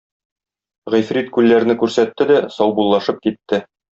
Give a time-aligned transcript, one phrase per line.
[0.93, 3.63] Гыйфрит күлләрне күрсәтте дә саубуллашып китте.